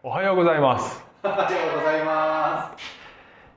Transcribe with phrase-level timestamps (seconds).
[0.00, 1.04] おはようございます。
[1.24, 2.84] おはようございます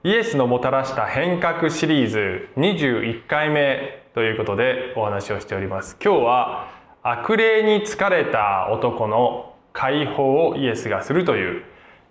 [0.04, 5.98] イエスのもたらした変革シリーズ21回目ということでお話をしております。
[6.04, 6.72] 今日は
[7.04, 11.64] 悪霊に疲れた男の解放をイエスがするという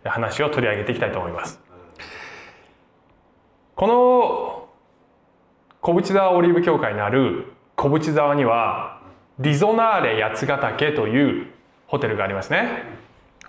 [0.04, 1.60] 話を取り上げていきたいと思います。
[3.74, 4.68] この
[5.80, 9.00] 小淵沢オリーブ教会にある小淵沢には
[9.40, 11.46] リゾナーレ八ヶ岳という
[11.88, 12.99] ホテルがありますね。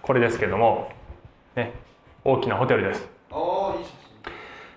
[0.02, 0.92] これですけれども、
[1.56, 1.74] ね、
[2.24, 3.08] 大きなホテルです。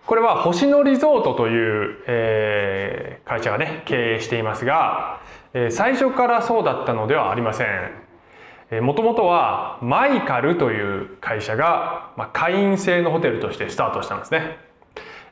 [0.07, 5.21] これは星野リゾートという、えー会社がね経営していますが、
[5.55, 8.83] えー最初からそうだったのではありません。
[8.83, 14.59] もともとはマイカルという会社が、まあ、会員制のホテルとしてスタートしたんですね、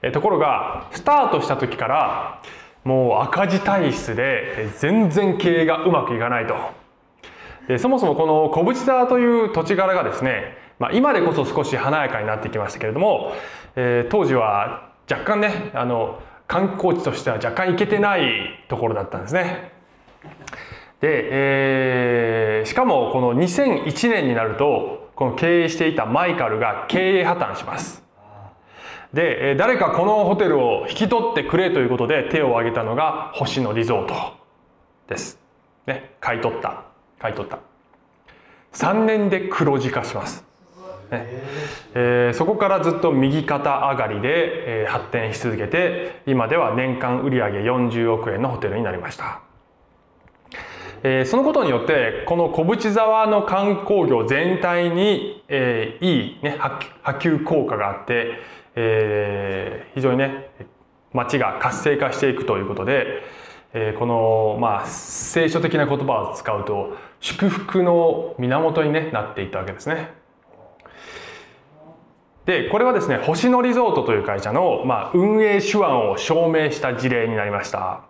[0.01, 2.43] えーところがスタートした時から
[2.85, 6.55] もう赤字体質でえー全然経営がうまくいかないと
[7.69, 13.33] でそもそもこの小淵沢という土地柄がですね、まあ、今でこそ少し華やかになってきましたけれども、
[13.77, 19.73] えー当時は若干ねあの観光地としては若干行けてないところだったんですね。
[21.01, 28.03] で、えーしかもこの2001年になるとこの経営していたマイカルが経営破綻します。
[29.13, 34.15] で、誰かこのホテルを引き取ってくれということで手を挙げたのが星野リゾート
[35.07, 35.39] です。
[35.87, 36.82] ね、買い取った。
[37.23, 37.61] 買い取った。
[38.75, 40.45] 3年で黒字化します。
[41.11, 41.27] ね
[41.95, 49.41] えーそこからずっと右肩上がりで、えー発展し続けて今では年間売上40億円のホテルになりました。
[51.05, 58.41] えーそのことによってこの小淵沢の観光業全体に、えーいい、ね、波波及効果があって、
[58.75, 60.51] えー非常にね
[61.13, 63.23] 街が活性化していくということで、
[63.75, 70.13] えーこの、まあ、聖書的な言葉を使うと祝福の源に、ね、なっていったわけですね。
[72.45, 78.03] でこれはですね星野リゾートという会社の、まあ、運営手腕を証明した事例になりました。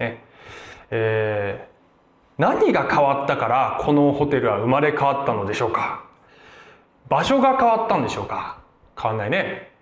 [0.00, 0.24] ね。
[0.90, 1.76] えー
[2.38, 6.04] 何が変わったからこのホテルは生まれ変わったのでしょうか？
[7.08, 8.58] 場所が変わったんでしょうか？
[9.00, 9.72] 変わんないね、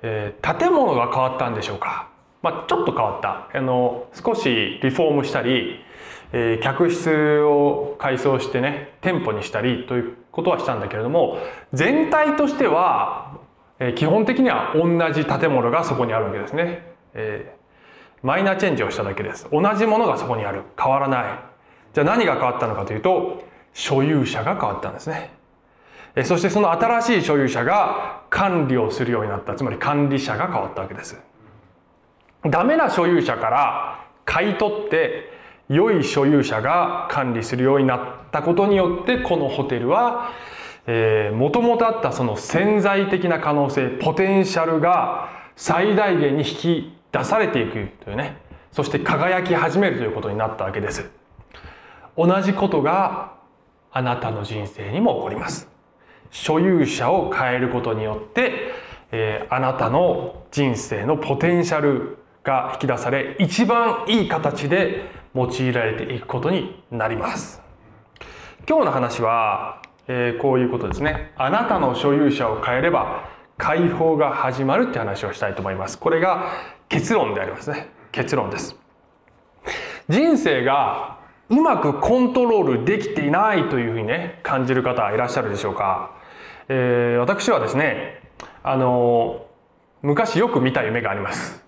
[0.00, 2.08] えー建物が変わったんでしょうか？
[2.40, 3.50] まあちょっと変わった。
[3.52, 5.84] あの少しリフォームしたり、
[6.32, 11.38] えー客室を改装してね店舗にしたりということはしたんだけれども
[11.72, 13.38] 全体としては、
[13.78, 17.62] えー基本的には同じ建物がそこにあるわけですね、えー
[18.22, 19.48] マイナーチェンジをしただけです。
[19.50, 20.62] 同じものがそこにある。
[20.80, 21.24] 変わらない。
[21.92, 23.42] じゃあ何が変わったのかというと
[23.74, 25.32] 所有者が変わったんですね。
[26.14, 29.56] えそしてその新しい所有者が管理をするようになった。
[29.56, 31.20] つまり管理者が変わったわけです。
[32.44, 35.28] ダメな所有者から買い取って
[35.68, 38.00] 良い所有者が管理するようになっ
[38.30, 40.30] たことによってこのホテルは
[41.34, 48.38] もともとあったその潜在的な可能性ポテンシャルが最大限に引き出されていくというね。
[48.72, 51.10] そして輝き始めるということになったわけです。
[52.16, 53.34] 同じことが
[53.92, 55.68] あなたの人生にも起こります。
[56.30, 58.72] 所有者を変えることによって、
[59.12, 67.62] えーあなたの人生のポテンシャルが引き出され一番いい形で用いられていくことになります。
[68.68, 71.32] 今日の話は、えーこういうことですね。
[71.36, 75.98] あなたの所有者を変えれば解放が始まるって話をしたいと思います。
[75.98, 76.52] これが
[76.88, 77.88] 結論でありますね。
[78.10, 78.76] 結論です。
[80.08, 81.18] 人生が
[81.48, 86.16] うまくコントロールできていないというふうにね感じる方いらっしゃるでしょうか、
[86.68, 88.20] えー私はですね
[88.62, 89.46] あの
[90.02, 91.61] 昔よく見た夢があります、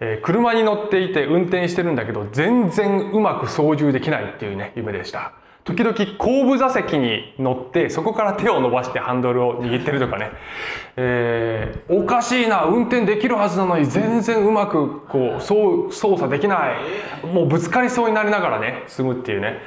[0.00, 5.32] えー車に乗っていて運転してるんだけど全然うまく操縦できないっていうね夢でした。
[5.64, 10.30] 時々後部座席に乗ってそこから手を伸ばしてハンドルを握ってるとかね、
[10.96, 16.72] えーおかしいな運転できるはずなのに全然うまくこうそう操作できな
[17.22, 17.26] い。
[17.26, 19.58] もうぶつかりそうになりながらね進むっていうね。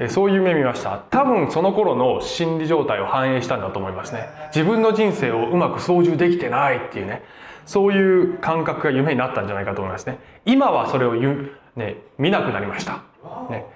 [0.00, 1.02] えそういう夢見ました。
[1.10, 4.28] 多分その頃の心理状態を反映したんだと思いますね。
[4.54, 7.24] 自分の人生をうまく操縦できてないっていうね。
[7.68, 10.18] そういう感覚が夢になったんじゃないかと思いますね。
[10.46, 13.02] 今はそれをゆ、ね、見なくなりました、
[13.50, 13.66] ね。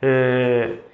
[0.00, 0.90] えー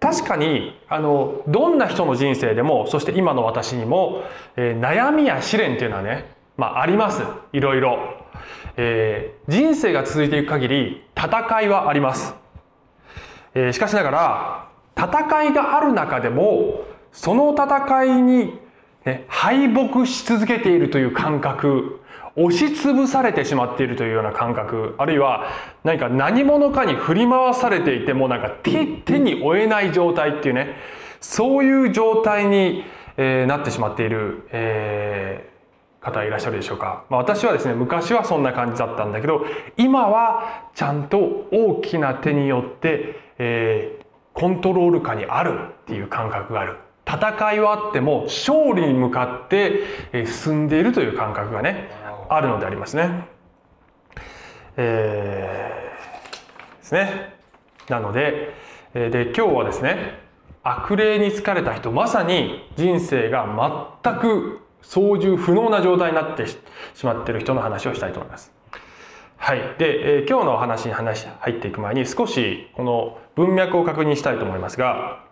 [0.00, 4.22] 確かにあのどんな人の人生でもそして今の私にも、
[4.56, 7.22] えー悩みや試練っていうのはね、まあ、あります。
[7.52, 7.98] いろいろ、
[8.76, 12.34] えー人生が続いていく限り戦いはあります。
[13.54, 18.58] えーしかしながら戦いがある中でもその戦いに、
[19.08, 22.00] ね、敗北し続けているという感覚
[22.36, 25.48] 押しつぶされてしまっているというような感覚あるいは
[25.82, 30.76] 何か何者かに振り回されていてもなんか手手に負えない状態っていうね
[31.20, 32.84] そういう状態に、
[33.16, 35.58] えーなってしまっている、えー
[36.00, 39.44] 方いらっしゃるでしょうか、まあ、私はですね昔はそんな感じだったんだけど
[39.76, 41.18] 今はちゃんと
[41.50, 43.98] 大きな手によって、えー
[44.34, 46.76] コントロール下にあるっていう感覚がある。
[47.08, 49.80] 戦いはあっても勝利に向かって
[50.12, 51.88] えー進んでいるという感覚がね
[52.28, 53.26] あるのでありますね。
[54.76, 57.34] えーですね。
[57.88, 58.52] なので、
[58.94, 60.20] えーで今日はですね
[60.62, 63.46] 悪霊に疲れた人まさに人生が
[64.02, 66.58] 全く操縦不能な状態になってし
[66.94, 68.52] しまっている人の話をしたいと思います。
[69.38, 69.58] はい。
[69.78, 75.27] で、えー今日のお話に話入っていく前に少しこの文脈を確認したいと思いますが、えー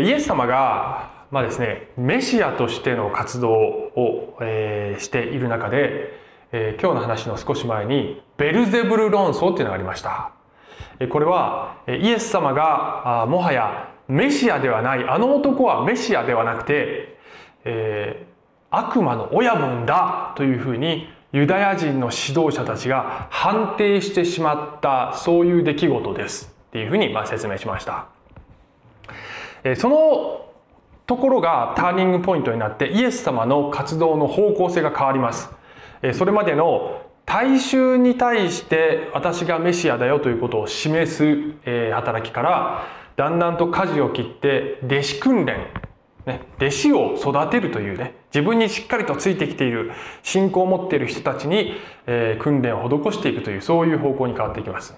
[0.00, 6.12] イエス様が、まあですね、メシアとしての活動を、えーしている中で、
[6.52, 10.32] えー今日の話の少し前にベルゼブル論争っていうのがありました。
[11.10, 17.18] これはイエス様がもはやメシアではないあの男はメシアではなくて、
[17.64, 18.32] えー
[18.74, 28.06] 悪魔の親分だというふうにユダヤ人の指導者たちが判定してしまったそういう出来事ですっていうふうにま説明しました。
[29.64, 30.46] えその
[31.06, 35.50] ところがターニングポイントになってイエス様の活動の方向性が変わります。
[36.02, 42.86] えそれまでの大衆に対して私がメシアだよということを示す、え働きから
[43.16, 45.66] だんだんと舵を切って弟子訓練、
[46.26, 49.92] ね、弟子を育てるというね自分にしっかりとついてきている
[50.22, 51.74] 信仰を持っている人たちに、
[52.06, 54.96] え訓練を施していくというそういう方向に変わっていきます。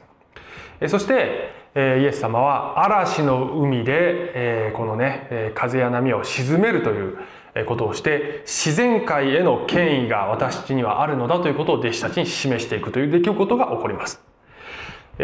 [0.81, 4.33] えそして、えイエス様は嵐の海で、
[4.69, 7.19] えこのね、風や波を沈めるという
[7.67, 14.23] ことをして自然界への権威が私たちにはあるのだということを弟子たちに示していくという出来事が起こります。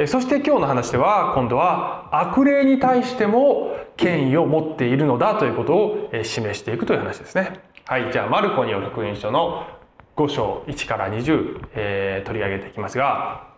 [0.06, 7.60] そして今日の話では今度は悪霊に対しても権威を持っているのだということを示していくという話ですね。
[7.86, 9.66] はい、じゃあマルコによる福音書の
[10.16, 13.48] 5章1から20、えー取り上げていきますが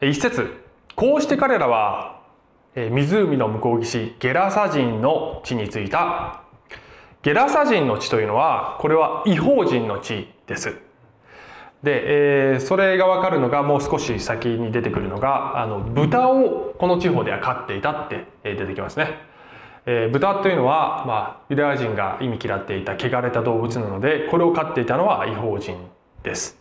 [0.00, 0.65] 一節
[0.96, 2.22] こうして彼らは
[2.74, 6.42] 湖の向こう岸ゲラサ人の地に着いた。
[7.22, 10.78] ゲラサ人の地というのはこれは違法人の地です。
[11.82, 19.18] で、えーそれが分かるのがもう少し先に出てくるのがあの豚をこの地方では飼っていたって出てきますね、
[19.84, 25.76] えー豚というのは、まあ、ユダヤ人が忌み嫌っていた汚れた動物なのでこれを飼っていたのは違法人
[26.22, 26.58] です、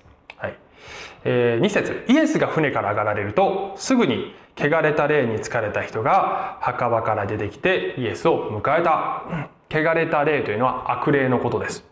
[1.26, 9.50] え2節イエスが船から上がられるとすぐに汚れた霊に疲れた人が墓場から出てきてイエスを迎えた。
[9.70, 11.84] 汚れた霊というのは悪霊のことです。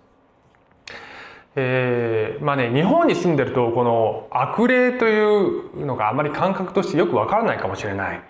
[1.56, 8.22] えーまあね日本に住んでるとこの悪霊というのがあまり感覚としてよくわからないかもしれない、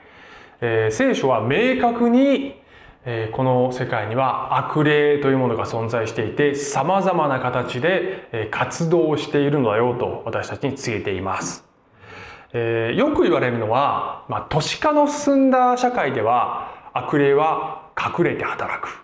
[0.61, 2.61] えー聖書は明確に、
[3.05, 11.65] えこの世界には悪霊というものが存在していてさまざまな形でえ活動しているのだよと私たちに告げています、
[12.53, 19.03] えよく言われるのは、まあ、都市化の進んだ社会では悪霊は隠れて働く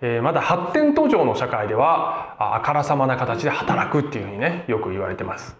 [0.00, 5.56] えまだ発展途上の社会ではああからさまな形で働くっていうふうにねよく言われてます。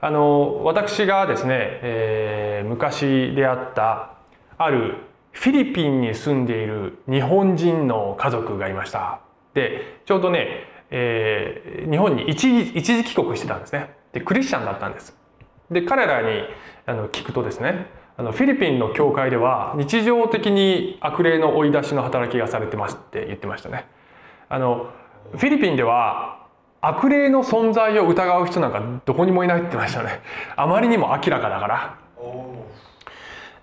[0.00, 4.14] あの私がですね、えー昔出会った
[4.58, 4.96] ある
[5.34, 9.20] フィリピンに住んでいる日本人の家族がいました。
[9.52, 13.94] でちょうどね、えー日本に一時一時帰国してたんですね。
[14.12, 15.16] でクリスチャンだったんです。
[15.70, 16.44] で彼らに
[16.86, 17.86] あの聞くとですね
[18.16, 23.86] あのフィリピンの教会では日常的に悪霊の追い出しの働きがされてますって言ってましたね。
[24.48, 24.90] あの
[25.32, 26.46] フィリピンでは
[26.80, 30.20] 悪霊の存在を疑う人なんかどこにもいないって言ってましたね。
[30.54, 31.98] あまりにも明らかだから。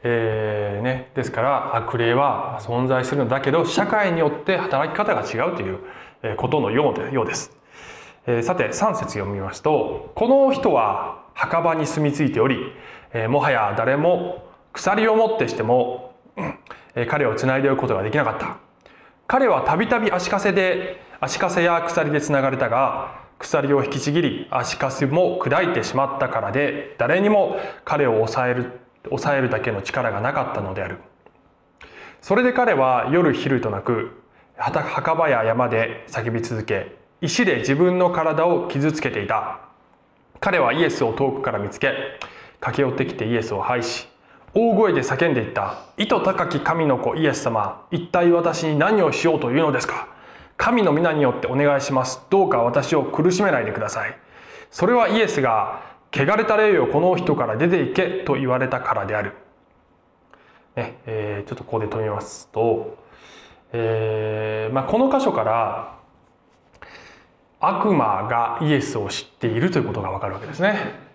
[0.04, 5.80] えーね、ですから悪霊は存在するんだけど社会によって働き方が違うという
[6.24, 7.56] えことのようでようです。
[8.28, 12.58] えーさて3節読みますとこの人は墓場に住み着いており、
[13.14, 16.14] えーもはや誰も鎖を持ってしても、
[16.96, 18.58] えー彼をつないでおくことができなかった
[19.28, 30.98] 彼はたびたび足かせで足かせや鎖でつながれたが鎖を引きちぎり足かせも砕いてしまったからで誰にも彼を抑える抑えるだけの力がなかったのである。
[32.22, 34.22] それで彼は夜昼となく
[34.58, 39.60] 墓場や山で叫び続け石で自分の体を傷つけていた。
[40.40, 41.94] 彼はイエスを遠くから見つけ
[42.60, 44.08] 駆け寄ってきてイエスを拝し
[44.54, 50.08] 大声で叫んでいった「意図高き神の子イエス様一体私に何をしようというのですか？
[50.58, 52.22] 神の皆によってお願いします。
[52.30, 54.18] どうか私を苦しめないでください」
[54.72, 55.82] それはイエスが
[56.14, 59.34] 「汚れた霊よこの人から出て行け」と言われたからである。
[60.76, 62.98] ねえーちょっとここで止めますと、
[63.74, 65.96] えーまあ、この箇所から
[67.60, 71.12] 悪魔がイエスを知っているということがわかるわけですね。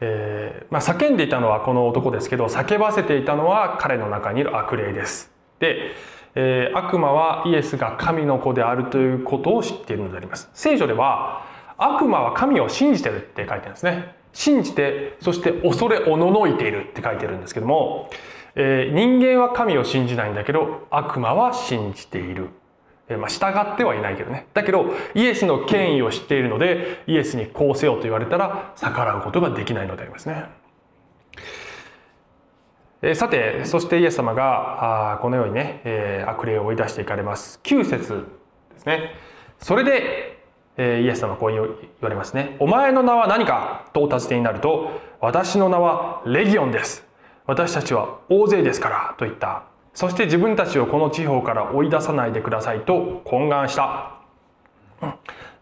[0.00, 5.32] えーまあ、叫んでいたのはこの男ですけど叫ばせていたのは彼の中にいる悪霊です。
[5.58, 5.92] で、
[6.34, 10.50] えー、悪魔はイエスが神の子であるということを知っているのであります。
[10.52, 11.46] 聖書では
[11.78, 14.14] 悪魔は神を信じてるって書いてるんですね。
[14.32, 18.10] 信じてそして恐れおののいているって書いてるんですけども、
[18.54, 22.50] えー、人間は神を信じないんだけど悪魔は信じている。
[23.08, 24.48] まあ、従ってはいないけどね。
[24.52, 30.46] だけど、イエスの権威を知っているので、イエスにこうせよと言われたら逆らうことができないのでありますね。
[33.02, 37.60] えさて、そしてイエス様があこのようにね、えー、悪霊を追い出していかれます。
[37.62, 38.26] 9節
[38.74, 39.12] ですね。
[39.60, 40.35] それで、
[40.76, 41.60] え、イエス様こう言
[42.00, 42.56] われますね。
[42.58, 44.90] お前の名は何かとお尋ねになると、
[45.20, 47.06] 私の名はレギオンです。
[47.46, 49.64] 私たちは大勢ですからと言った。
[49.94, 54.16] そして自分たちをこの地方から追い出さないでくださいと懇願した。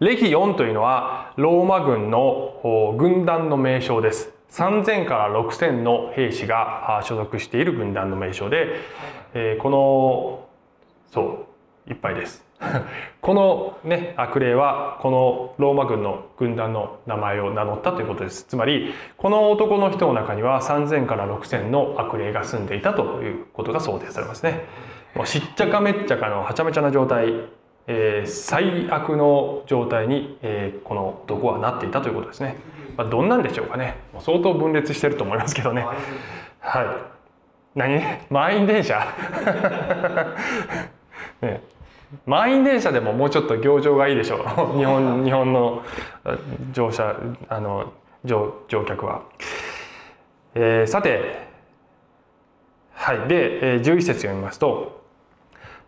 [0.00, 4.32] レギオンというのはローマ軍の軍団の名称です。
[4.50, 8.80] 3000から6000の兵士が所属している軍団の名称で、
[9.34, 10.48] えこの
[11.12, 11.46] そ
[11.86, 12.43] ういっぱいです。
[13.20, 18.44] このね悪霊はこのローマ軍の軍団の名前を名乗ったということです。
[18.44, 24.64] つまりこの男の人の中には3,000から6,000の悪霊が住んでいたということが想定されますね。
[25.14, 27.32] もうしっちゃかめっちゃかのはちゃめちゃな状態、
[27.86, 32.56] えー、最悪の状態に、えー、この男はなっていたということですね、
[32.96, 33.96] まあ、どんなんでしょうかね。
[34.20, 35.86] 相当分裂してると思いますけどね。
[36.60, 36.86] はい。
[37.74, 38.00] 何？
[38.30, 39.04] 満員電車？
[41.42, 41.60] ね。
[42.26, 44.38] 満員電車でももうちょっと行情がいいでしょう。
[44.78, 45.82] 日本日本の
[46.72, 47.16] 乗車
[47.48, 47.92] あの
[48.24, 49.22] 乗乗客は。
[50.54, 51.48] えー、さて
[52.94, 53.28] はい。
[53.28, 55.02] で、えー、11節読みますと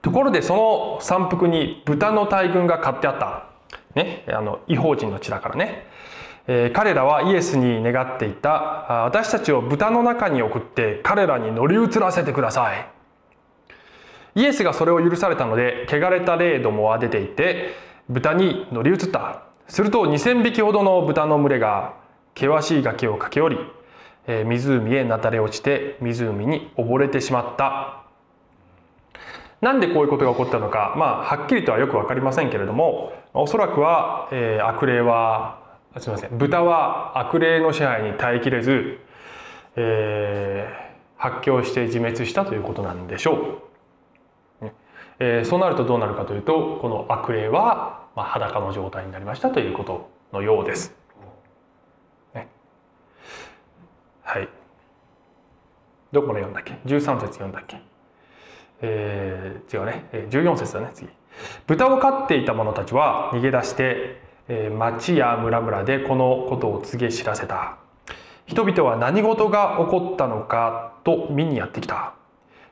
[0.03, 3.45] ところでその山腹に豚の大群が買ってあった。
[3.95, 4.25] ね。
[4.29, 5.87] あの違法人の地だからね、
[6.47, 9.05] えー、彼らはイエスに願っていた。
[9.05, 12.96] 私たちを豚の中に送って彼らに乗り移らせてください
[14.37, 17.75] イエスがそれを許されたので汚れた霊どもは出ていて
[18.09, 19.43] 豚に乗り移った。
[19.67, 21.95] すると2,000匹ほどの豚の群れが
[22.37, 23.71] 険しい崖を駆け下り、
[24.29, 28.05] え湖へなだれ落ちて湖に溺れてしまった。
[29.61, 30.95] なんでこういうことが起こったのか。
[30.97, 35.59] まあはっきりとはよく分かりませんけれどもおそらくは、えー、悪霊は
[35.99, 38.99] すみません豚は悪霊の支配に耐えきれず、
[39.77, 43.66] えー、発狂して自滅したということなんでしょう。
[45.19, 50.95] えー、そうなるとどうなるかというとこの悪霊は、まあ、裸の状態になりましたということのようです。
[52.35, 52.49] ね、
[54.23, 54.49] はい。
[56.13, 57.81] どこまで読んだっけ？13節読んだっけ？
[58.83, 60.05] えー、違うね。
[60.31, 61.09] 14節だね次。
[61.67, 67.79] 豚を飼っていた者たちは逃げ出して、えー、町や村々でこのことを告げ知らせた。
[68.47, 72.16] 人々は何事が起こったのかと見にやってきた。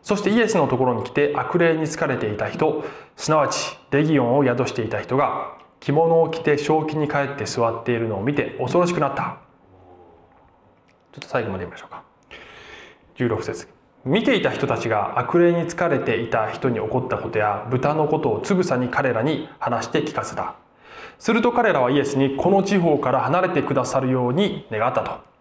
[0.05, 2.85] そしてイエスのところに来て悪霊に疲れていた人
[3.17, 9.39] すなわちレギオンを宿していた人が着物を着て正気に帰って座っているのを見て恐ろしくなった。
[11.13, 12.03] ちょっと最後まで読みましょうか。
[13.17, 13.69] 16節。
[14.05, 20.57] 見ていた人たちが悪霊に疲れていた人に起こったことや豚のことをつぶさに彼らに話して聞かせた。
[21.19, 25.34] すると彼らはイエスにこの地方から離れてくださるように願ったと。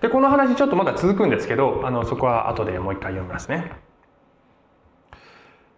[0.00, 3.70] でこの話ちょっとまだ続くんですけどあのそこは後でもう一回読みますね。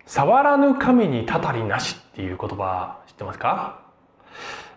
[0.06, 3.80] 触らぬ神にたたりなしっていう言葉知ってますか、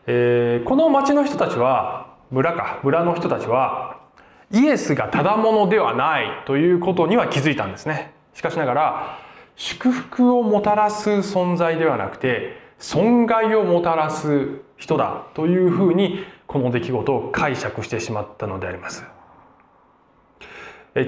[0.05, 3.99] えー、この町の人たちは村か村の人たちは
[4.51, 8.13] イエスがただものではないということには気づいたんですね。
[8.33, 9.19] しかしながら
[9.55, 19.05] 祝福をもたらす存在ではなくて損害をもたらす人だというふうにこの出来事を解釈してしまったのであります。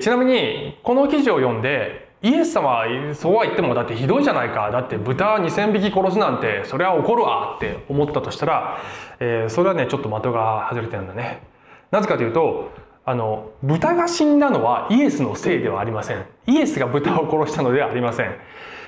[0.01, 8.77] ちなみにこの記事を読んでイエス様はそうは言ってもだってひどいじゃないかだって豚2,000匹殺すなんてそれは怒るわって思ったとしたら、
[9.19, 11.41] えー、それはねちょっと的が外れてるんだね。
[11.91, 12.71] なぜかというと
[13.05, 16.25] あの豚が死んだのはイエスのせいではありません。
[16.45, 18.35] イエスが豚を殺したのではありません。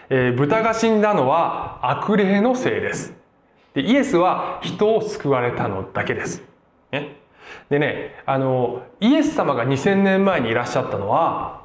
[0.09, 3.20] えー、豚が死んだのは悪霊のせいです。
[3.73, 6.43] でイエスは人を救われたのだけです。
[6.91, 7.17] ね、
[7.69, 11.61] でねあのイエス様が2,000年前にいらっしゃったのは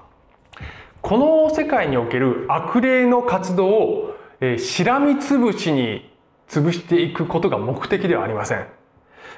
[1.02, 6.10] この世界における悪霊の活動を、えー、しらみつぶしに
[6.48, 8.66] 潰していくことが目的ではありません。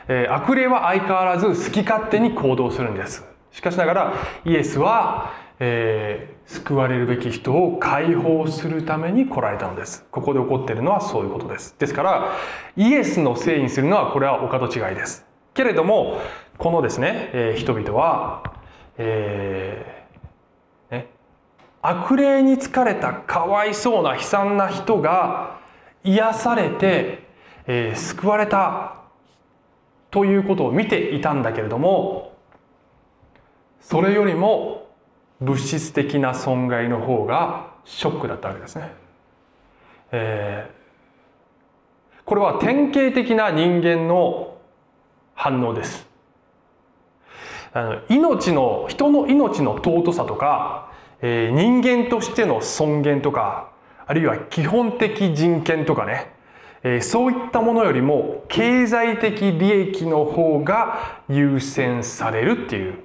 [0.09, 10.07] えー悪霊は相変わらず好き勝手に行動するんですしかしながらイエスは、えー救われるべき人を解放するために来られたのです。
[10.11, 11.77] ここで起こっているのはそういうことです。
[11.79, 12.33] ですから
[12.75, 15.27] イエスのせいにするのはこれはお門違いです。
[15.53, 16.21] けれども
[16.57, 18.55] このですね、えー人々は、
[18.97, 21.09] えーね、
[21.83, 25.61] 悪霊に疲れたかわいそうな悲惨な人が
[26.03, 27.27] 癒されて、
[27.67, 29.03] えー救われた
[30.11, 32.33] ということを見ていたんだけれども
[33.81, 34.88] それよりも
[35.41, 38.93] 物質的な損害の方がショックだったわけですね。
[40.13, 40.79] えー
[42.25, 44.59] これは典型的な人間の
[45.35, 46.07] 反応です。
[47.73, 50.93] あの命の人の命の尊さとか、
[51.23, 53.71] えー人間としての尊厳とか
[54.07, 56.31] あるいは基本的人権とかね、
[56.83, 63.05] えーそういったものよりも経済的利益の方が優先されるっていう、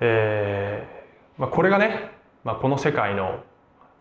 [0.00, 0.97] えー
[1.38, 2.10] まあ、これがね、
[2.44, 3.40] まあ、この世界の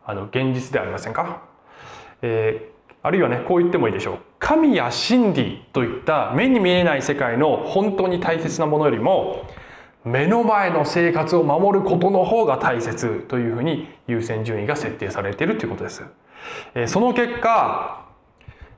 [0.06, 1.44] あの現実ではありませんか、
[2.22, 2.77] えー
[3.08, 4.17] あるいはねこう言ってもいいでしょう。
[4.38, 9.46] 神や真理といった目に見えない世界の本当に大切なものよりも
[10.03, 16.03] 目の前の生活を守ることの方が大切というふうに優先順位が設定されているということです。
[16.75, 18.06] えその結果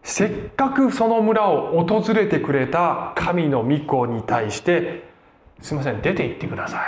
[0.04, 5.10] せっかくその村を訪れてくれた神の御子に対して
[5.60, 6.82] 「すいません出て行ってください」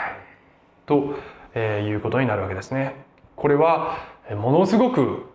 [0.86, 1.16] と、
[1.54, 2.96] えーいうことになるわけですね。
[3.36, 3.98] これは
[4.30, 5.26] えものすごく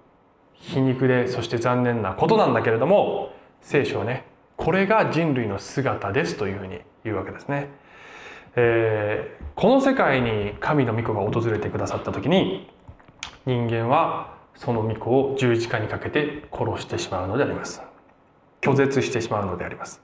[0.55, 4.25] 皮肉でそして残念なことなんだけれども聖書はね
[4.57, 7.69] これが人類の姿ですというふうに言うわけですね。
[8.57, 12.71] えーこの世界に神の御子が訪れてくださった時に
[13.47, 17.81] 人間はその御子を十字架にかけて殺してしまうのであります
[18.61, 20.03] 拒絶してしまうのであります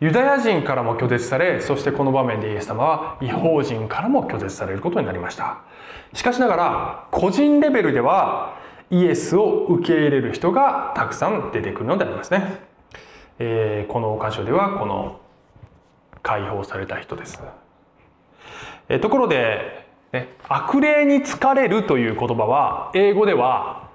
[0.00, 5.58] ユダヤ人からも拒絶されそしてこの場面でイエス様は違法人からも拒絶されることになりました。
[6.14, 8.58] しかしながら個人レベルでは
[8.90, 12.60] イエスを受け入れる人がたくさん出てくるのでありますね、
[13.38, 15.20] えーこの箇所ではこの
[16.22, 17.42] 解放された人です。
[18.88, 23.90] えーところで、ね、悪霊に疲れるという言葉は英語では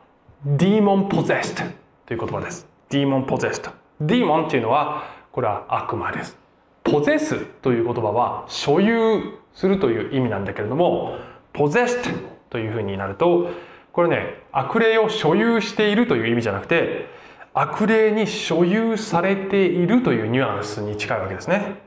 [0.46, 1.72] demon possessed
[2.06, 2.68] という言葉です。
[2.90, 6.38] demon possessed demon っていうのはこれは悪魔です。
[6.86, 11.18] possess という言葉は所有するという意味なんだけれども
[11.52, 12.10] possessed
[12.50, 13.50] というふうになると
[13.92, 17.08] これね悪霊を所有しているという意味じゃなくて
[17.54, 21.82] 悪霊に所有されているというニュアンスに近いわけですね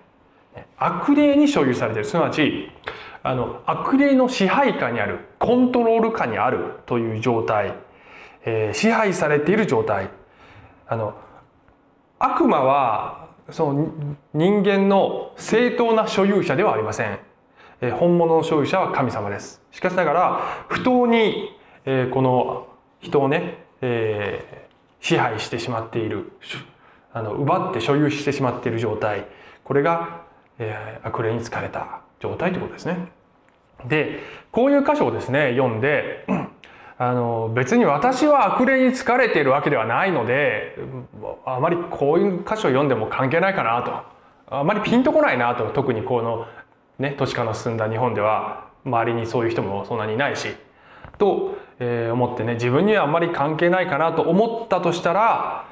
[0.76, 2.08] 悪霊に所有されている。
[2.08, 2.70] すなわち
[3.22, 7.72] あの悪霊の支配下にあるコントロール下にあるという状態、
[8.44, 10.10] えー支配されている状態。
[10.86, 11.14] あの
[12.18, 13.88] 悪魔はその
[14.34, 17.18] 人間の正当な所有者ではありません、
[17.92, 19.62] 本物の所有者は神様です。
[19.70, 21.56] しかしながら不当に、
[22.12, 22.66] この
[23.00, 23.64] 人をね、
[25.00, 26.32] 支配してしまっている
[27.12, 29.26] あの奪って所有してしまっている状態。
[29.64, 30.22] これが、
[31.02, 33.08] 悪霊に疲れた状態ということですね。
[33.86, 34.18] で
[34.50, 36.26] こういう箇所をですね読んで
[37.00, 40.76] あの別に私は悪霊に疲れているわけではないので
[41.46, 44.18] あまりこういう箇所を読んでも関係ないかなと。
[44.50, 46.46] あまりピンとこないなと特にこの
[46.98, 48.66] ね都市化の進んだ日本では。
[48.84, 50.48] 周りにそういう人もそんなにいないし。
[51.18, 55.66] と、えー思ってね自分にはあんまり関係ないかなと思ったとしたら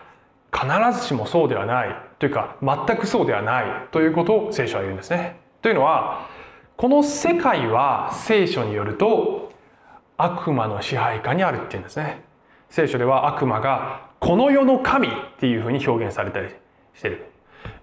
[0.52, 0.66] 必
[1.00, 1.96] ずしもそうではない。
[2.18, 3.64] というか全くそうではない。
[3.90, 5.40] ということを聖書は言うんですね。
[5.62, 6.28] というのは
[6.76, 9.45] この世界は聖書によると
[10.18, 12.24] 悪魔の支配下にあるっていうんですね。
[12.70, 16.48] 聖書では悪魔がこの世の神っていうふうに表現されたり
[16.94, 17.26] してる。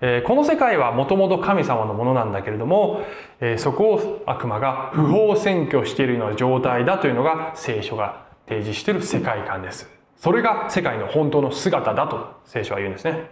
[0.02, 3.02] えーこの世界はもともと神様のものなんだけれども、
[3.40, 9.90] えーそこを悪魔が不法占拠しているような状態だというのが聖書が提示している世界観です。
[10.16, 13.30] それが世界の本当の姿だと聖書は言うんですね。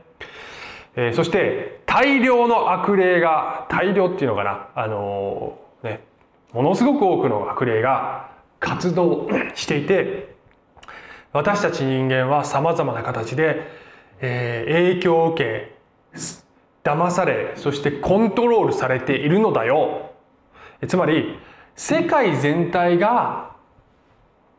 [0.95, 4.67] えーそして大量の悪霊が大量っていうのかな？
[4.75, 6.03] あのーね
[6.53, 8.30] ものすごく多くの悪霊が
[8.61, 10.33] 活動していて
[11.33, 13.67] 私たち人間はさまざまな形で、
[14.21, 16.19] えー影響を受け
[16.83, 20.11] 騙されそしてコントロールされているのだよ。
[20.87, 21.37] つまり
[21.75, 23.51] 世界全体が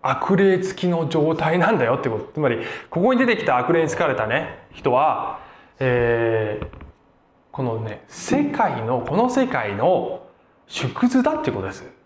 [0.03, 2.33] 悪霊付きの状態なんだよってこと。
[2.35, 2.59] つまり
[2.91, 5.41] ここに出てきた悪霊に疲れたね人は、
[5.79, 6.67] えー
[7.53, 10.27] このね世界のこの世界の
[10.67, 12.02] 縮図だってことです。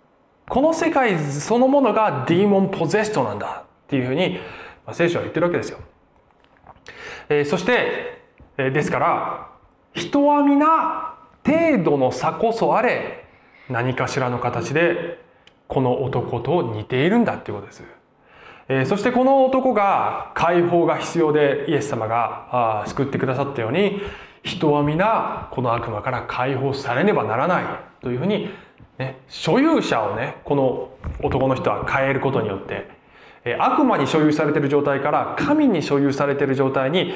[0.49, 4.39] この世界そのものがディーモンポゼストなんだっていうふうに
[4.93, 5.79] 聖書は言ってるわけですよ、
[7.29, 8.23] えーそして、
[8.57, 9.51] えーですから
[9.95, 13.25] 人は皆程度の差こそあれ
[13.69, 15.25] 何かしらの形で
[15.69, 17.83] この男と似ているんだっていうことです。
[18.69, 24.01] えー、そしてこの男が解放が必要でイエス様があ救ってくださったように
[24.43, 27.65] 人は皆この悪魔から解放されねばならない
[28.01, 28.51] というふうに、
[28.99, 30.91] ね、所有者をねこの
[31.23, 32.89] 男の人は変えることによって
[33.59, 37.15] 悪魔に所有されている状態から神に所有されている状態に、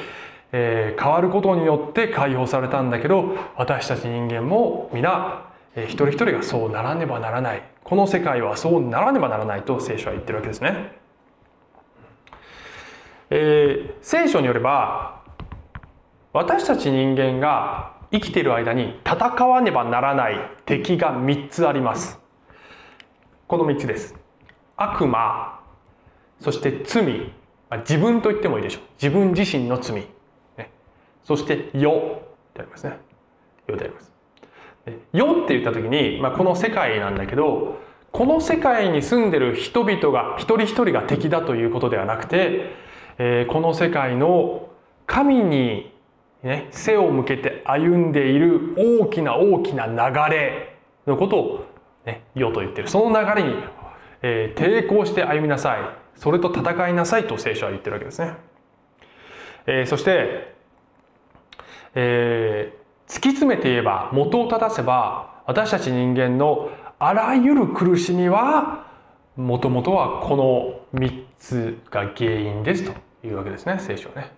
[0.51, 10.99] えー、変わることによって解放されたんだけど私たち人間も皆、えー、一人一人がそうならねばならないこの世界はそうならねばならないと聖書は言ってるわけですね。
[13.33, 15.21] えー、聖書によれば
[16.33, 22.19] 私たち人間が生きている間に戦わねばならない敵が3つあります。
[23.47, 24.15] この3つです。
[24.77, 25.59] 悪魔
[26.39, 27.33] そして罪。
[27.87, 28.83] 自分と言ってもいいでしょう。
[29.01, 30.07] 自分自身の罪、
[30.57, 30.71] ね、
[31.23, 31.89] そして世。
[31.89, 31.93] っ
[32.53, 32.97] てありますね。
[33.67, 34.11] 世であります。
[35.13, 37.77] 世って言った時に、まあ、この世界なんだけど
[38.11, 42.71] この世界に住んでる人々が一人一人が敵だということではなくて
[43.23, 44.69] えー、この世界の
[45.05, 45.93] 神に、
[46.41, 51.65] ね、背を向けて歩んでいる大きな大きな流れのことを、
[52.05, 52.87] ね、世と言ってる。
[52.87, 53.55] その流れに、
[54.21, 55.79] えー、抵抗して歩みなさい。
[56.15, 58.35] それと戦いなさいと聖書は言ってるわけですね。
[59.65, 60.53] えー、そして、
[61.95, 66.69] えー、突き詰めて言えば元を正せば私たち人間の
[66.99, 68.87] あらゆる苦しみは
[69.35, 72.93] もともとはこの3つが原因ですと
[73.27, 74.31] いうわけですね聖書はね、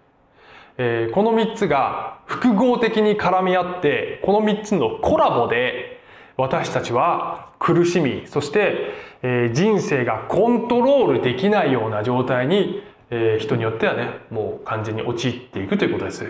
[0.77, 6.01] えー、この3つが複合的に絡み合ってこの3つのコラボで
[6.37, 16.25] 私たちは苦しみそして、えー、人生がコントロールできないような状態に、えー、人によってはねもう完全に陥っていくということです、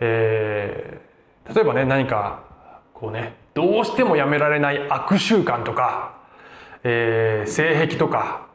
[0.00, 2.42] えー、例えばね何か
[2.92, 6.22] こうねどうしてもやめられない悪習慣とか
[6.84, 8.46] えー、性癖とか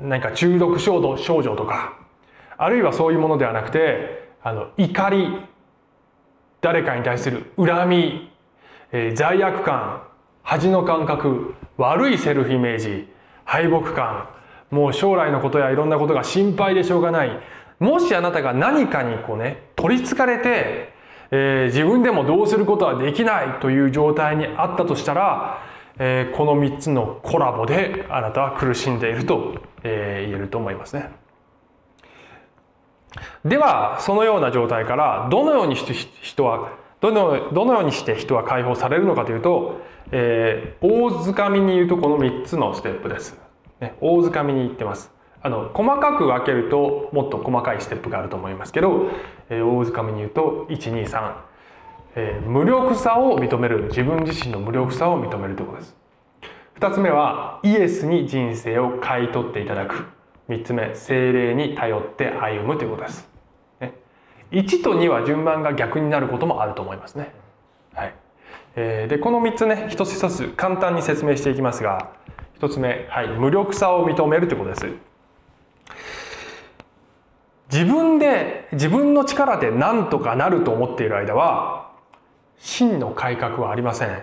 [0.00, 1.98] 何か中毒症状症状とか
[2.58, 5.26] あるいはそういうものではなくてあの怒り
[6.60, 8.30] 誰かに対する恨み、
[8.92, 10.06] えー、罪悪感
[10.44, 13.08] 恥の感覚悪いセルフイメージ
[13.44, 14.28] 敗北感
[14.70, 17.40] もう将来のことやいろんなことが心配でしょうがない
[17.80, 20.92] もしあなたが何かにこうね取りつかれて、
[21.32, 25.60] えー、自分でもどうすることはできないという状態にあったとしたら
[25.98, 31.10] えー、この3つのコラボであなたは苦しんでいると、え、言えると思いますね。
[33.44, 39.80] ではそのような状態からどのようにして人はどのどのようにして人は解放されるのかというと、
[40.12, 43.38] えー、大掴みに言うとこの3つのステップです。
[43.80, 45.10] ね、大掴みに言ってます。
[45.42, 49.10] あの細かく分けるともっと細かいステップがあると思いますけど、
[49.48, 51.46] えー、大掴みに言うと123
[52.18, 55.96] えー、無力さを認める自分自身の無力さを認めるということです
[56.80, 60.06] 2つ目はイエスに人生を買い取っていただく
[60.48, 63.28] 3つ目精霊に頼って歩むということです、
[63.80, 63.94] ね、
[64.52, 67.32] 1と2は順番が逆になることもあると思いますね。
[67.94, 68.14] はい。
[68.76, 72.12] えー、でこの3つね一つ一つ簡単に説明していきますが
[72.60, 74.86] 1つ目、はい、無力さを認めるということです。
[77.72, 81.90] 自分で自分の力で何とかなると思っている間は
[82.58, 84.22] 真の改革はありません。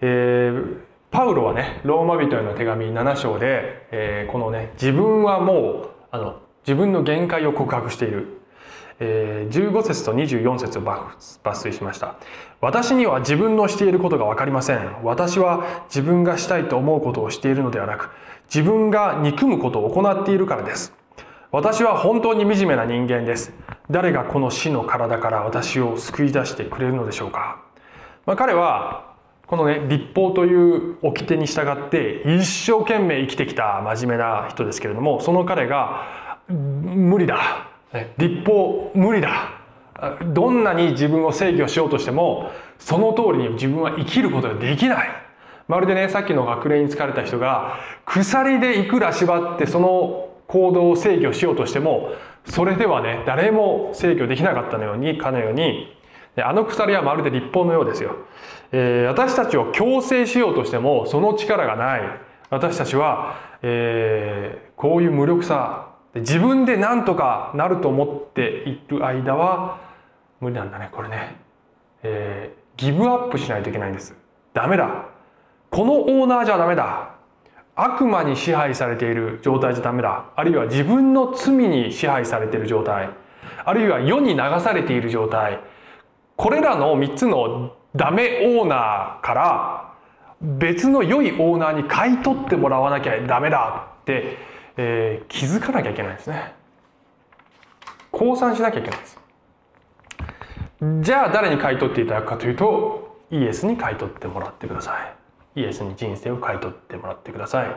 [0.00, 8.40] えー、パウロはねローマ人への手紙7章で、えー、このね自分はもうあの自分の限界を告白している、
[9.00, 12.16] えー、15節と24節を抜粋しました。
[12.60, 15.02] 私には自分のしていることが分かりません。
[15.02, 18.10] 私は自分がしたいと思うことをしているのではなく
[18.52, 20.92] 自分が憎むことを行っているからです。
[21.50, 23.54] 私は本当に惨めな人間です。
[23.90, 27.62] 誰がこの死の体から私を救い出してくれるのでしょうか、
[28.26, 29.07] まあ、彼は
[29.48, 37.68] このね立法という掟に従って一生懸命生きてきた真面目な人ですけれどもその彼が無理だ。
[38.18, 39.54] 立法無理だ。
[40.32, 45.08] どんなに自分を制御しようとしてもその通りに自分は生きることができない。
[45.66, 52.10] まるでねさっきの学齢に疲れた人が鎖でいくら縛ってその行動を制御しようとしても
[52.46, 55.97] それではね誰も制御できなかったのようにかのように
[56.42, 58.16] あの鎖はまるで立法のようですよ、
[58.72, 62.00] えー、私たちを強制しようとしてもその力がない。
[62.50, 65.88] 私たちは、えー、こういう無力さ。
[66.14, 69.78] 自分で何とかなると思っている間は
[70.40, 71.36] 無理なんだねこれね、
[72.02, 74.16] えー、ギブアップしないといけないんです。
[74.54, 75.06] ダメだ。
[75.70, 77.14] このオーナーじゃダメだ。
[77.76, 80.24] 悪魔に支配されている状態じゃダメだ。
[80.34, 83.10] あるいは自分の罪に支配されている状態。
[83.64, 85.60] あるいは世に流されている状態。
[86.38, 89.94] これらの3つのダメオーナーから
[90.40, 94.38] 別の良いオーナーに買い取ってもらわなきゃダメだって、
[94.76, 96.54] えー、気づかなきゃいけないんですね。
[98.12, 99.18] 降参しなきゃいけないです。
[101.00, 104.96] じゃあ誰に買い取っていただくかというとイエスに買い取ってもらってくださ
[105.56, 105.60] い。
[105.60, 107.76] イエスに人生を買い取ってもらってください、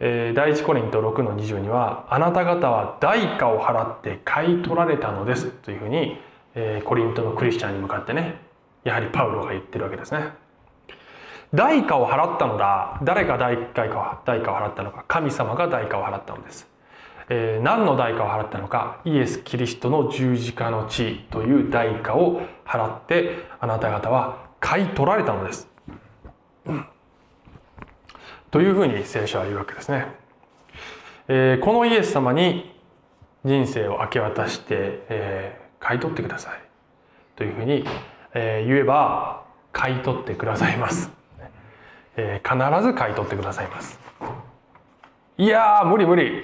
[0.00, 6.18] えー、第一コリント6の20にはあなた方は代価を払って買い取られたのですというふうに、
[6.54, 8.40] えー、コリントのクリスチャンに向かってね
[8.84, 10.28] やはりパウロが言ってるわけですね。
[11.52, 12.98] 代価を払ったのだ。
[13.04, 15.04] 誰が代価を代価を払ったのか。
[15.06, 16.68] 神様が代価を払ったのです、
[17.28, 19.00] えー、何の代価を払ったのか。
[19.04, 25.68] イエス・キリストの十字架の地という代価を払ってあなた方は買い取られたのです、
[26.64, 26.86] うん、
[28.50, 30.06] というふうに聖書は言うわけですね、
[31.28, 32.74] えー、このイエス様に
[33.44, 36.60] 人生を明け渡して、えー、買い取ってください。
[37.36, 37.84] というふうに、
[38.32, 41.12] え、言えば買い取ってくださいます。
[42.16, 44.00] えー、必ず買い取ってくださいます。
[45.36, 46.40] いや無理無理。
[46.40, 46.42] っ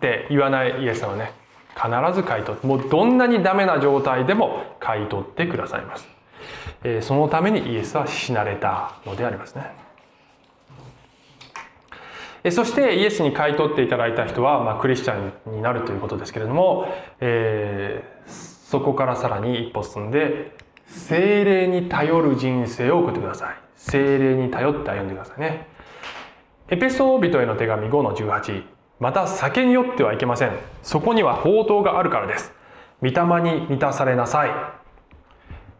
[0.00, 1.32] て言わないイエス様はね。
[1.74, 6.06] 必ず買い取ってもうどんなにダメな状態でも買い取ってくださいます、
[6.84, 9.72] え、そのためにイエスは死なれたのでありますね。
[12.50, 15.18] そしてイエスに買い取っていただいた人は、まあ、クリスチャ
[15.50, 16.86] ンになるということですけれども、
[17.20, 18.04] え、
[18.74, 20.56] そこからさらに一歩進んで
[20.88, 23.56] 精霊に頼る人生を送ってください。
[23.76, 25.68] 精霊に頼って歩んでくださいね。
[26.68, 28.64] エペソー人への手紙5の18
[28.98, 30.58] また酒に酔ってはいけません。
[30.82, 32.52] そこには宝刀があるからです。
[33.00, 34.50] 御霊に満たされなさい。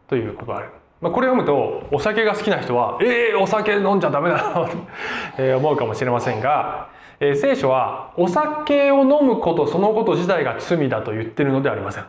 [0.07, 0.68] ということがある、
[1.00, 4.68] まあ、これ読むとお酒が好きな人はええー、お酒飲んじゃダメだと
[5.59, 12.04] 思うかもしれませんが、えー、聖書はお酒を飲むことそのこと自体が罪だと言ってるのではありません、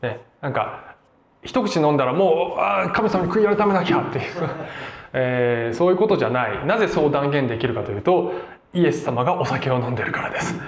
[0.00, 0.96] ね、なんか
[1.42, 4.24] 一口飲んだらもうあ神様に悔い改めなきゃっていう。
[5.12, 6.64] えー、そういうことじゃない。
[6.66, 8.32] なぜそう断言できるかというと
[8.72, 10.62] イエス様がお酒を飲んでるからです、ね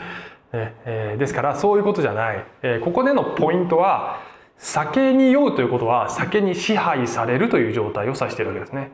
[0.52, 4.18] えー、ですからそういうことじゃない、えー、ここでのポイントは
[4.58, 8.90] 酒に酔うということは酒に支配されるという状態を指しているわけですね。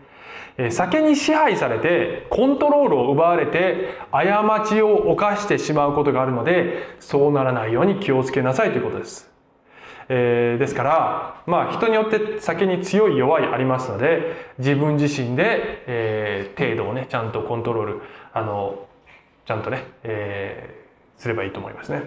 [0.71, 9.31] 酒に支配されてコントロールを奪われて過ちを犯してしまうことがあるのでそうならないように気をつけなさいということです。
[10.09, 18.87] えー、ですからまあ人によって酒に強い弱いありますので自分自身で、えー、程度をねちゃんとコントロールあの
[19.47, 22.03] ちゃんとね、えー、すればいいと思いますね。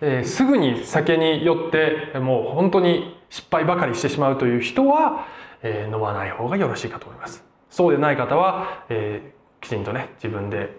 [0.00, 5.26] えー、すぐに酒に酔ってもう本当に失敗ばかりしてしまうという人は、
[5.62, 7.44] えー、飲まない方がよろしいかと思います。
[7.70, 10.70] そうでない方は、えー、きちんとね自分で、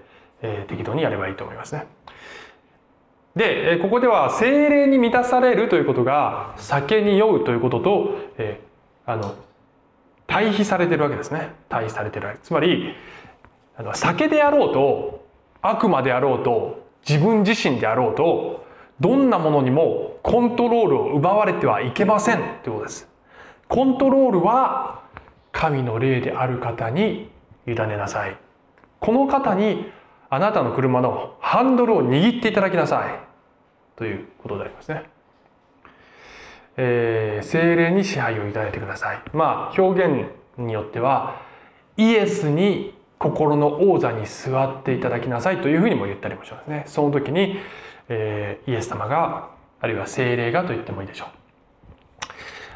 [0.41, 1.85] えー、適当にやればいいと思いますね。
[3.39, 9.33] でここでは精霊に満たされるということが酒に酔うということと、えー、あの
[10.27, 11.53] 対比されてるわけですね。
[11.69, 12.39] 対比されてるわけ。
[12.39, 12.93] つまり
[13.77, 15.25] あの酒であろうと
[15.61, 18.65] 悪魔であろうと自分自身であろうと
[18.99, 22.39] どんなものにもコントロールを奪われてはいけません。
[22.63, 23.07] ということです。
[23.69, 25.01] コントロールは
[25.53, 27.31] 神の霊である方に
[27.65, 28.37] 委ねなさい。
[28.99, 29.89] この方に
[30.29, 33.28] あなたの車のハンドルを握っていただきなさい。
[33.99, 35.03] ということでありますね。
[36.77, 39.21] えー、精霊に支配をいただいてください。
[39.33, 41.41] まあ表現によっては
[41.97, 46.85] イエスに心の王座に座っていただきなさいというふうにも言ったりもしますね。
[46.87, 47.57] その時に、
[48.07, 49.49] えー、イエス様が
[49.81, 51.27] あるいは精霊がと言ってもいいでしょう。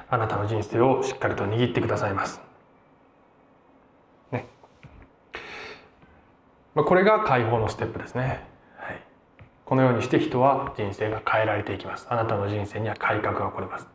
[0.09, 2.41] あなたの人生をしっかりと握ってくださいます。
[4.33, 4.45] ね
[6.75, 8.45] まあ、これが解放のステップですね、
[9.73, 12.05] このようにして人は人生が変えられていきます。
[12.07, 13.88] あなたの人生には改革が起こります。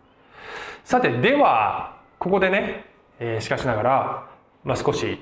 [0.82, 2.84] さてではここでね、
[3.20, 4.28] えー、しかしながら、
[4.64, 5.20] まあ、少し、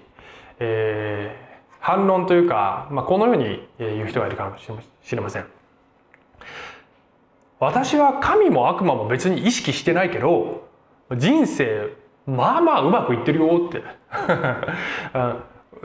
[0.58, 5.46] えー、反論というか、まあ、このように言う人がいるかもしれません。
[7.60, 10.66] 私は神も悪魔も別に意識してないけど
[11.18, 11.92] 人生
[12.24, 13.82] まあまあうまくいってるよって。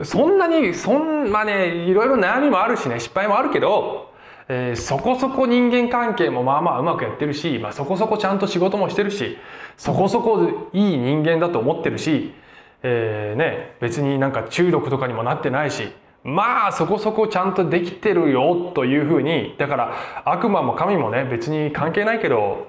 [0.02, 4.11] そんなにそんまあねいろいろ悩みもあるしね失敗もあるけど、
[4.54, 9.38] えー、そこそこ人間関係もまあまあうまくやってるし、まあ、そこそこちゃんと仕事もしてるし
[9.78, 12.34] そこそこいい人間だと思ってるし、
[12.82, 15.88] えー、ね、別になんか中毒とかにもなってないし
[16.22, 22.66] まあそこそこちゃんとできてるよというふうにだから悪魔も神もね別に関係ないけど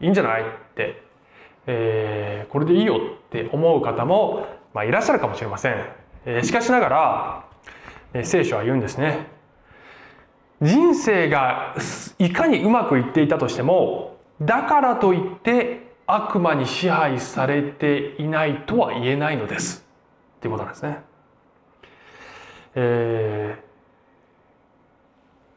[0.00, 1.02] いいんじゃないって、
[1.66, 5.74] えー、これでいいよって思う方も、まあ、いらっしゃるかもしれません。
[6.24, 7.44] えしかしながら
[8.14, 9.33] え、聖書は言うんですね。
[10.64, 11.76] 人生が
[12.18, 19.86] いかにうまくいっていたとしても、だからといって悪魔に支配されていないとは言えないのです
[20.38, 21.02] っていうことなんですね。
[22.76, 23.58] え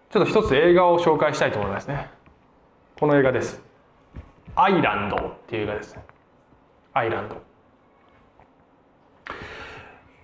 [0.09, 2.09] ー、ちょっと一つ映画を紹介したいと思いますね。
[2.99, 3.61] この映画です。
[4.55, 5.97] アイランドっていう映画です。
[6.93, 7.37] アイランド。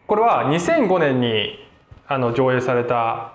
[0.08, 1.68] これは2005年に
[2.06, 3.33] あの上映された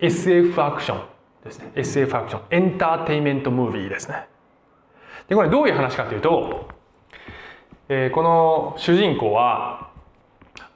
[0.00, 1.02] SF アクション
[1.44, 1.72] ですね。
[1.74, 4.26] SF アクションエンターテイメントムービーですね。
[5.28, 6.68] でこれどういう話かというと、
[7.88, 9.90] えー、この主人公は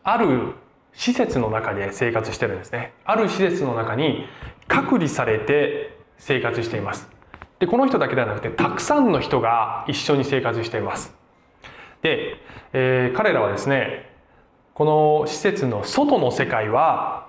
[0.03, 0.53] ある
[0.93, 2.93] 施設の中で生活してるんですね。
[3.05, 4.27] ある施設の中に
[4.69, 7.09] 隔離されて生活しています。
[7.59, 11.15] でこの人だけではなくてたくさんの人が一緒に生活しています。
[12.03, 12.37] で、
[12.73, 14.13] えー、彼らはですね
[14.75, 17.24] この施設の外の世界は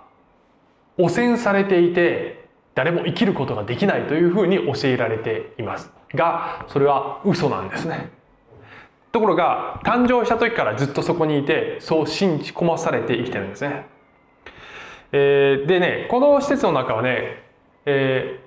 [0.97, 5.91] 汚染されていて誰も生きることができないというふうに教えられています。
[6.13, 8.09] がそれは嘘なんですね。
[9.11, 13.85] ところが誕生した時からずっとそこにいてそう信じ込まされて生きてるんですね、
[15.13, 17.41] えー、でねこの施設の中はね、
[17.85, 18.41] え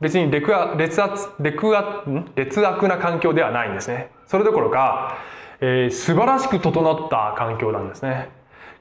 [0.00, 4.10] ー、別に劣悪劣悪劣悪劣悪な環境ではないんですね。
[4.26, 5.16] それどころか
[5.62, 8.30] えー、素晴らしく整った環境なんですね。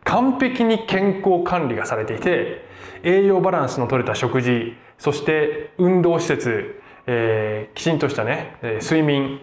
[0.10, 2.65] 完璧に健康管理がされていて
[3.04, 9.39] 栄養バランスの取れた食事そして運動施設、えー、きちんとしたね睡眠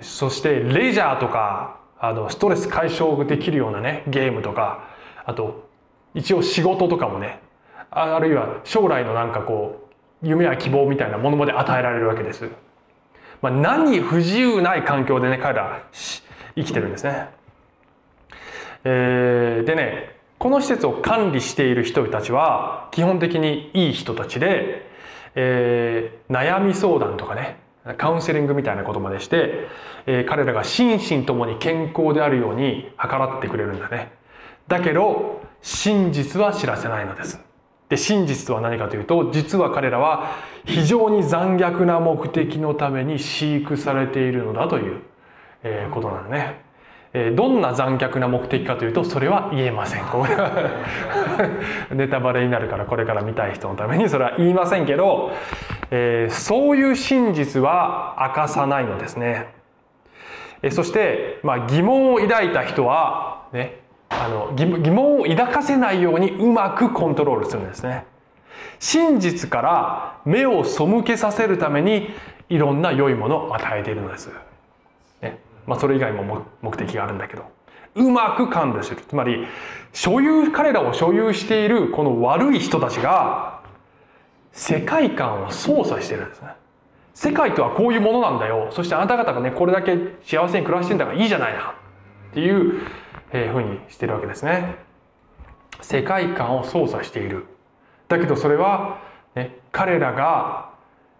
[0.00, 4.88] そしてレジャーとかあのストレス解消できるようなねゲームとか
[5.24, 5.68] あと
[6.14, 7.40] 一応仕事とかもね
[7.92, 9.88] あるいは将来のなんかこ
[10.22, 12.50] う夢や希望みたいなものまで与えられるわけです。
[13.42, 15.82] まあ、何不自由ない環境でね彼ら
[16.56, 17.39] 生きてるんですね。
[18.84, 24.86] えー、でねこの施設を管理している人たちは基本的にいい人たちで、
[25.34, 27.58] えー、悩み相談とかね
[27.98, 29.68] カウンセリングみたいなことまでして、
[30.06, 34.12] えー、彼らが心身ともに健康であるように計らってくれるんだね。
[34.68, 37.40] だけど真実は知らせないのです。
[37.88, 45.02] で真実とは何かというと実は彼らは非常に残虐な目的のために飼育されているのだという
[45.62, 46.60] えー、ことなのね。
[47.12, 50.02] え、どんな残虐な目的かというとそれは言えません。
[51.90, 55.32] ネタバレになるからこれから見たい人のためにそれは言いませんけど、
[55.90, 59.48] えー、そういう真実は明かさないのですね、
[60.62, 68.04] えー、そして、まあ、疑問を抱いた人は、ね、あの疑問を抱かせないようにうまくコントロールするんですね。
[68.78, 72.10] 真実から目を背けさせるために
[72.48, 74.30] いろんな良いものを与えているのです。
[75.70, 77.44] まあ、それ以外も目的があるんだけど。
[77.94, 79.00] うまく管理する。
[79.08, 79.46] つまり
[79.92, 83.62] 所有彼らを所有しているこの悪い人たちが
[84.50, 86.48] 世界観を操作してるんですね。
[87.14, 88.66] 世界とはこういうものなんだよ。
[88.72, 91.74] そしてあなた方がねこれだけ幸せに暮らしてんだからいいじゃないな。
[92.30, 92.80] っていう
[93.30, 94.74] ふうにしてるわけですね。
[95.82, 97.46] 世界観を操作している。
[98.08, 98.98] だけどそれは、
[99.36, 100.70] ね、彼らが、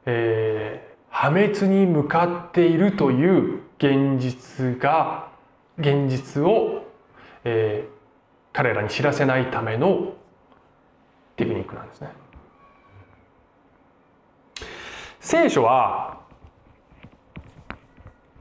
[0.07, 5.31] えー、破滅に向かっているという現実が
[5.79, 6.85] 現実を、
[7.45, 7.91] えー、
[8.53, 10.13] 彼らに知らせないための
[11.37, 12.13] テクニックなんですね。
[15.19, 16.21] 聖書は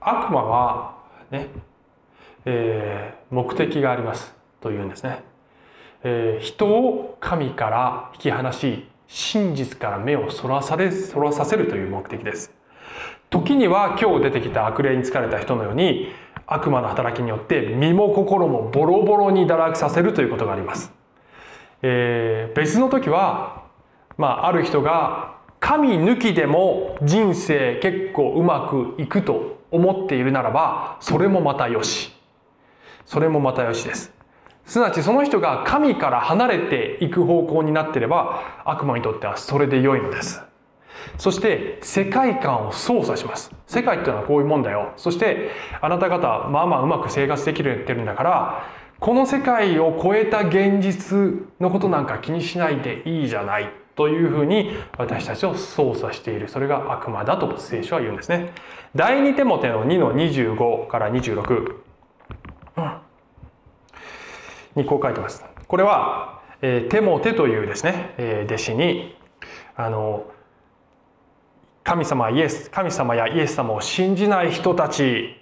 [0.01, 0.97] 悪魔は
[1.31, 1.47] ね、
[2.45, 5.23] えー、目的がありますというんですね、
[6.03, 12.58] えー、人を神から引き離し真実から目をそらされそらさせるという目的です
[13.29, 16.11] 時には今日出てきた悪霊に疲れた人のように
[16.47, 20.91] 悪魔の働きによって身も心もボロボロに堕落させるということがあります。
[21.81, 23.63] えー、別の時は、
[24.17, 32.13] まあ、ある人が神抜きでも人生結構うまくいくと思っているならばそれもまたよし。
[33.05, 34.13] それもまたよしです。
[34.65, 40.48] すなわちその人が神から離れていく方向になっていれば悪魔にとってはそれで良いのです。
[41.17, 43.51] そして世界観を操作します。
[43.67, 44.93] 世界っていうのはこういうもんだよ。
[44.97, 48.63] そしてあなた方まあまあうまく生活できるてるんだから
[48.99, 53.69] この世界を超えた現実のことなんか気にしないでいいじゃない。
[53.99, 56.47] というふうに私たちを操作している。
[56.47, 58.53] それが悪魔だと聖書は言うんですね。
[58.95, 61.75] 第2手モテの2の25から26、
[62.77, 62.97] うん、
[64.75, 65.43] にこう書いてます。
[65.67, 69.17] これは、えー、テモテというですね、えー、弟子に
[69.75, 70.25] あの
[71.89, 75.41] 神様イエス神様やイエス様を信じない人たち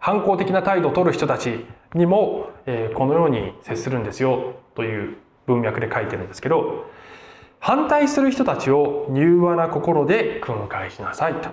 [0.00, 1.64] 反抗的な態度を取る人たち
[1.94, 6.86] にも、え、このように接するんですよという文脈で書いてるんですけど
[7.60, 11.50] 反対する人たちを柔和な心で訓戒しなさいと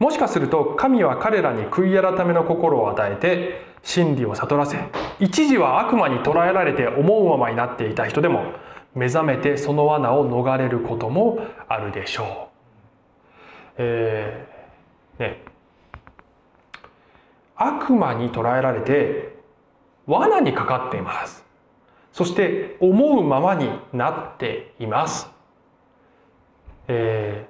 [0.00, 4.78] もしかすると神は彼らに悔い改めの心を与えて真理を悟らせ
[5.20, 8.52] 一時は悪魔に捕らえられて思うままになっていた人でも
[8.96, 12.47] 目覚めてその罠を逃れることもあるでしょう。
[13.78, 14.58] えー。
[15.18, 15.42] ね、
[17.56, 19.36] 悪魔に捕らえられて
[20.06, 21.44] 罠にかかっています。
[22.12, 25.28] そして思うままになっています、
[26.88, 27.46] え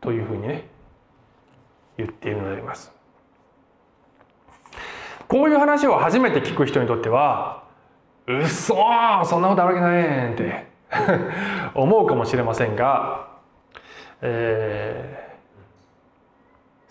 [0.00, 0.66] ー、というふうにね
[1.98, 2.92] 言っているのであります。
[5.28, 7.64] こういう話を初めて聞く人にとっては
[8.28, 8.76] 「うっそ
[9.24, 10.66] そんなことあるわけない」って
[11.74, 13.28] 思うかもしれませんが、
[14.20, 15.31] えー、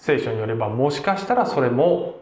[0.01, 2.21] 聖書によればもしかしたらそれも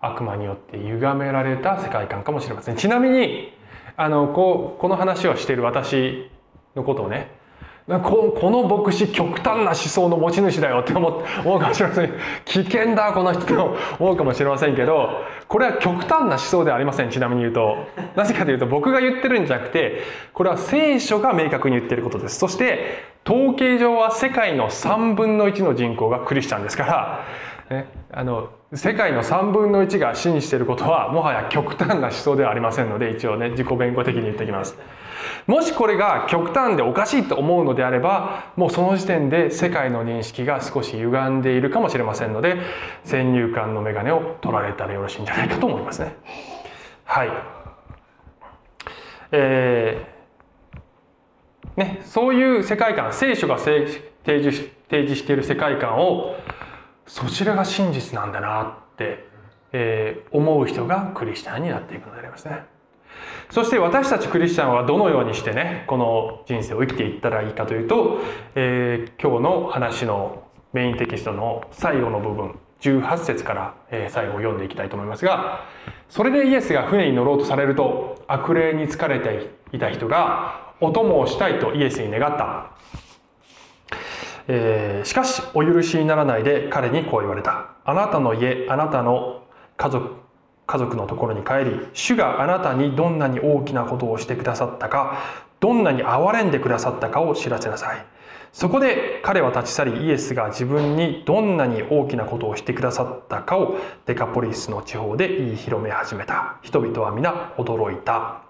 [0.00, 2.76] 悪魔によって歪められた世界観かもしれません。
[2.76, 3.52] ちなみに
[3.96, 6.30] あのこうこの話をしている私
[6.74, 7.36] のことをね
[7.86, 12.12] ここの牧師極端な思想の持ち主だよって思思うかもしれません
[12.44, 15.10] 危険だこの人と思うかもしれませんけど
[15.46, 17.10] これは極端な思想ではありません。
[17.10, 17.76] ちなみに言うと
[18.16, 22.38] なぜかというと僕が言ってるんじゃなくてこれは聖書が明確に言ってることです。
[22.38, 27.24] そして統計上は世界の3分の1の人口がクリスチャンですから
[27.70, 34.76] ね、あの世界の3分の1が信じていることはもはや極端な思想ではありませんので一応ね自己弁護的に言ってきます。
[35.46, 42.56] もしこれが極端でおかしいと思うのであればもうその時点で世界の認識が少し歪んでいるかもしれませんので
[43.04, 46.16] 先入観の眼鏡を取られたらよろしいんじゃないかと思いますね。
[47.04, 47.30] はい。
[49.32, 50.17] えー、
[51.78, 56.34] ねそういう世界観聖書が提示提示している世界観を
[57.06, 59.24] そちらが真実なんだなって、
[59.72, 62.64] えー、思う人がクリスチャンになっていくのでありますね。
[63.50, 68.20] そして私たちクリスチャンはどのようにしてねこの人生を生きていったらいいかというと、
[68.54, 75.64] えー、今日の話のメインテキストの最後の部分18節から、えー、最後を読んでいきたいと思いますが
[76.08, 82.70] それでイエスが船に乗ろうとされると悪霊に疲れていた人がお供をしたいとイエスに願った。
[84.50, 87.70] えー、しかしお許しにならないで彼にこう言われた。
[87.84, 89.42] あなたの家あなたの
[89.76, 90.16] 家族
[90.66, 95.18] 家族のところに帰り主があなたにどんなに大きなことをしてくださったか
[95.60, 98.06] どんなに憐れんでくださったかを知らせなさい。
[98.52, 103.76] そこで彼は立ち去りイエスが自分にどんなに大きなことをしてくださったかを
[104.06, 106.58] デカポリスの地方で言い広め始めた。
[106.62, 108.47] 人々は皆驚いた。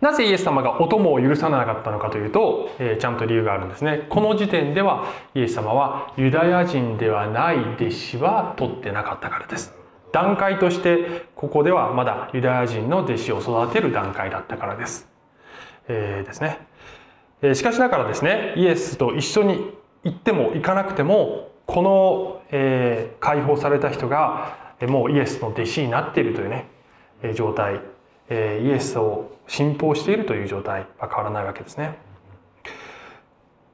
[0.00, 4.06] なぜイエス様がお供を許さなかったのかというと、えー、ちゃんと理由があるんですね。
[4.08, 9.74] この時点ではイエス様はユダヤ人ではない弟子は取ってなかったからです。
[10.12, 15.08] 段階としてここではまだユダヤ人の弟子を育てる段階だったからです。
[15.88, 16.58] えー、ですね。
[17.42, 19.72] えしかしながらですね、イエスと一緒に
[20.04, 26.68] 行っても行かなくても、この、えー、解放された人がもうイエスの弟子になっているというね、
[27.34, 27.80] 状態
[28.62, 31.98] イエスを信奉しているという状態は変わらないわけですね。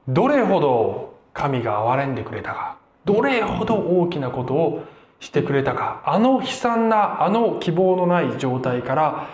[0.07, 4.83] どれほど神が憐れんでくれたかどれほど大きなことを
[5.19, 9.27] してくれたかあの悲惨なあの希望のない状態から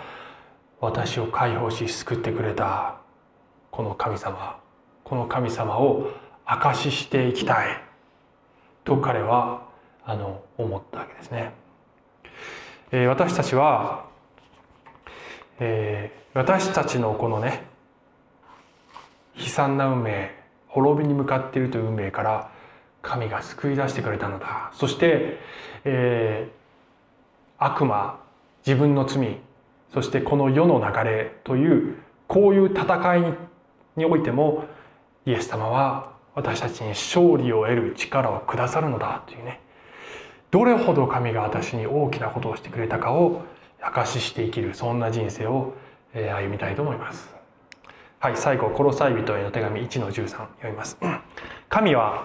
[0.80, 2.98] 私を解放し救ってくれた
[3.70, 4.60] この神様
[5.04, 6.10] この神様を
[6.44, 7.82] 証ししていきたい
[8.84, 9.62] と彼は
[10.04, 11.52] あの思ったわけですね。
[12.92, 14.06] えー、私たちは
[15.58, 17.64] えー、私たちのこのね
[19.36, 20.34] 悲惨な運命
[20.68, 22.50] 滅びに向かっているという運命から
[23.02, 24.70] 神が救い出してくれたのだ。
[24.74, 25.38] そして、
[25.84, 28.20] えー、悪魔
[28.66, 29.38] 自分の罪
[29.92, 31.96] そしてこの世の流れという
[32.26, 33.34] こういう戦い
[33.96, 34.64] においても
[35.24, 39.60] イエス様は私たちに勝利を得る力をくださるのだというね。
[40.50, 43.42] どれほど神が私に大きなことをしてくれたかを
[43.88, 45.74] 証しして生きるそんな人生を
[46.14, 47.34] 歩みたいと思います。
[48.18, 50.98] はい最後「コロサイ人への手紙1の13」読みます。
[51.68, 52.24] 神は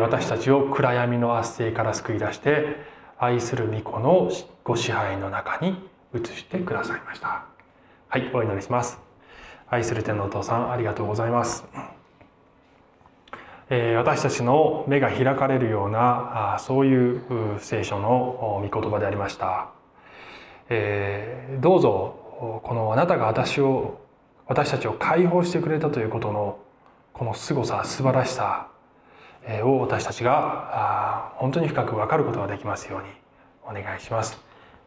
[0.00, 2.76] 私たちを暗闇の圧政から救い出して
[3.18, 4.30] 愛する御子の
[4.64, 7.44] ご支配の中に移してくださいました。
[8.08, 9.00] はいお祈りします。
[9.68, 11.66] 愛する天のお父さんありがとうございます。
[13.70, 19.81] 私たちの目が開かれるようなそういう聖書の御言葉でありました。
[20.74, 24.00] えー、どうぞこのあなたが私を
[24.46, 26.58] 私たちを解放してくれたということの
[27.12, 28.68] この凄さ素晴らしさ
[29.64, 33.08] を私たちが本当に深く分かることができますように
[33.80, 34.40] お願いします。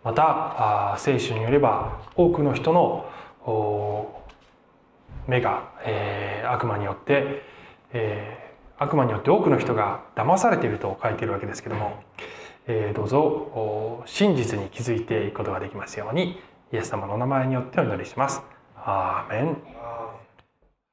[0.04, 3.06] また聖書によれば多くの人の
[5.28, 7.44] 目が、え、悪魔によって、
[7.94, 12.00] え、悪魔によって多くの人が騙されていると書いているわけですけども、
[12.68, 16.40] えどうぞ真実に気づいていくことができますように
[16.74, 18.42] イエス様のお名前によってお祈りします。
[18.76, 19.58] アーメン。